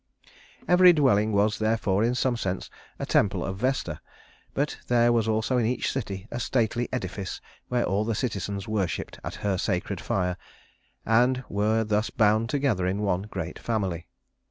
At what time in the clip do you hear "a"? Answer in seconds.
2.97-3.05, 6.31-6.39